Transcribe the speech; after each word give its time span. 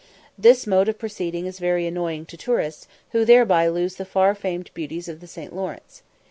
This 0.35 0.65
mode 0.65 0.89
of 0.89 0.97
proceeding 0.97 1.45
is 1.45 1.59
very 1.59 1.85
annoying 1.85 2.25
to 2.25 2.35
tourists, 2.35 2.87
who 3.11 3.23
thereby 3.23 3.67
lose 3.67 3.97
the 3.97 4.03
far 4.03 4.33
famed 4.33 4.71
beauties 4.73 5.07
of 5.07 5.19
the 5.19 5.27
St. 5.27 5.55
Lawrence. 5.55 6.01